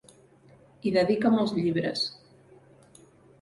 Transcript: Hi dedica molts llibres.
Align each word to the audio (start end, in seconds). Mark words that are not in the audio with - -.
Hi 0.87 0.93
dedica 0.95 1.31
molts 1.35 1.53
llibres. 1.59 2.07